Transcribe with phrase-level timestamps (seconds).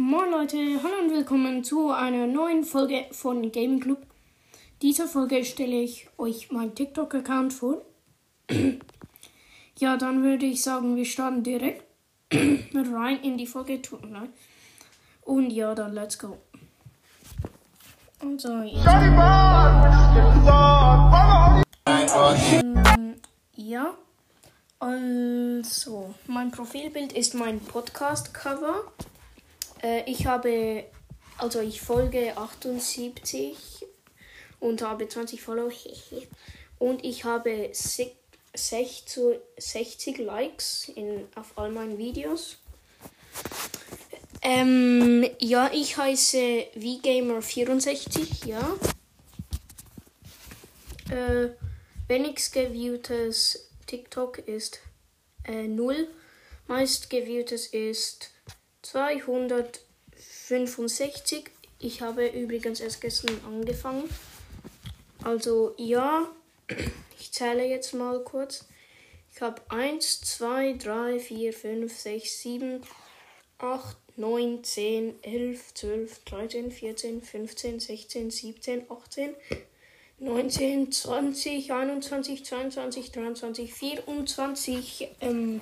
[0.00, 4.06] Moin Leute, hallo und willkommen zu einer neuen Folge von Gaming Club.
[4.80, 7.82] Dieser Folge stelle ich euch meinen TikTok-Account vor.
[9.80, 11.82] ja, dann würde ich sagen, wir starten direkt
[12.32, 13.82] rein in die Folge.
[13.82, 14.02] Tut.
[15.22, 16.38] Und ja, dann let's go.
[18.20, 19.02] Also, ja.
[22.52, 23.16] Ähm,
[23.56, 23.94] ja.
[24.78, 28.92] Also, mein Profilbild ist mein Podcast-Cover.
[29.82, 30.84] Äh, ich habe,
[31.36, 33.56] also ich folge 78
[34.60, 35.72] und habe 20 Follower.
[36.78, 38.12] und ich habe 60,
[38.54, 42.58] 60 Likes in, auf all meinen Videos.
[44.42, 48.76] Ähm, ja, ich heiße VGamer64, ja.
[51.10, 51.50] Äh,
[52.06, 52.56] wenigst
[53.86, 54.80] TikTok ist
[55.44, 56.08] äh, 0.
[56.66, 58.30] Meist geviewtes ist
[58.90, 61.50] 265.
[61.78, 64.08] Ich habe übrigens erst gestern angefangen.
[65.22, 66.26] Also ja,
[67.20, 68.64] ich zähle jetzt mal kurz.
[69.34, 72.80] Ich habe 1, 2, 3, 4, 5, 6, 7,
[73.58, 79.34] 8, 9, 10, 11, 12, 13, 14, 15, 16, 17, 18,
[80.18, 85.60] 19, 20, 21, 22, 23, 24 ähm,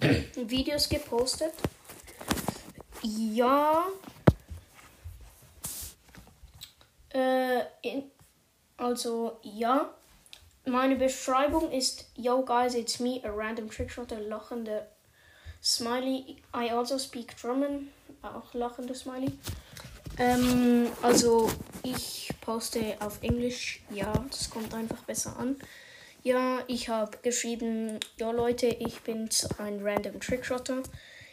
[0.36, 1.52] Videos gepostet.
[3.02, 3.86] Ja.
[7.12, 8.10] Äh, in,
[8.76, 9.94] also, ja.
[10.66, 14.86] Meine Beschreibung ist, Yo guys, it's me, a random trickshotter, lachende
[15.62, 16.36] Smiley.
[16.54, 17.88] I also speak German,
[18.22, 19.32] auch lachende Smiley.
[20.18, 21.50] Ähm, also,
[21.82, 23.82] ich poste auf Englisch.
[23.90, 25.56] Ja, das kommt einfach besser an.
[26.22, 30.82] Ja, ich habe geschrieben, ja Leute, ich bin ein random Trickshotter.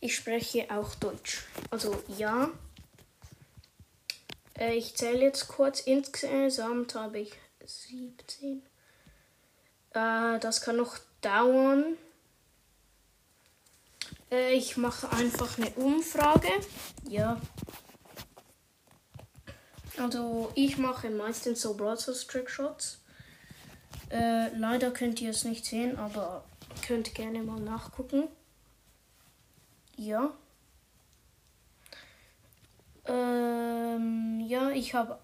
[0.00, 1.44] Ich spreche auch Deutsch.
[1.70, 2.50] Also ja.
[4.58, 5.80] Äh, ich zähle jetzt kurz.
[5.80, 7.32] Insgesamt habe ich
[7.64, 8.62] 17.
[9.92, 11.96] Äh, das kann noch dauern.
[14.30, 16.48] Äh, ich mache einfach eine Umfrage.
[17.08, 17.40] Ja.
[19.98, 23.02] Also ich mache meistens so Brothers Trickshots.
[24.10, 26.44] Äh, leider könnt ihr es nicht sehen, aber
[26.86, 28.28] könnt gerne mal nachgucken.
[30.00, 30.30] Ja.
[33.04, 35.18] Ähm, ja, ich habe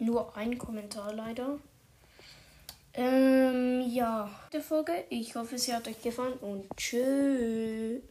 [0.00, 1.58] nur einen Kommentar leider.
[2.92, 4.92] Ähm, ja, die Folge.
[5.08, 8.02] Ich hoffe, sie hat euch gefallen und tschüss.